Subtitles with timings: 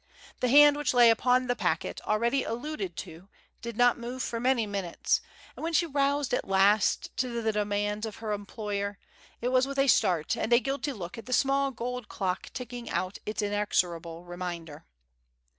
[0.39, 3.29] The hand which lay upon the packet already alluded to
[3.61, 5.21] did not move for many minutes,
[5.55, 8.97] and when she roused at last to the demands of her employer,
[9.41, 12.89] it was with a start and a guilty look at the small gold clock ticking
[12.89, 14.85] out its inexorable reminder.